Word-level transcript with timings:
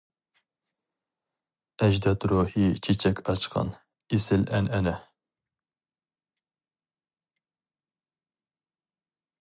ئەجداد 1.87 2.25
روھى 2.31 2.69
چېچەك 2.87 3.21
ئاچقان، 3.33 3.69
ئېسىل 4.09 4.47
ئەنئەنە. 4.53 4.95